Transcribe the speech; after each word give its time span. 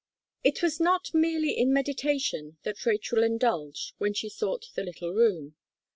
It 0.43 0.63
was 0.63 0.79
not 0.79 1.13
merely 1.13 1.55
in 1.55 1.71
meditation 1.71 2.57
that 2.63 2.87
Rachel 2.87 3.21
indulged, 3.21 3.93
when 3.99 4.15
she 4.15 4.29
sought 4.29 4.65
the 4.73 4.81
little 4.81 5.13
room. 5.13 5.53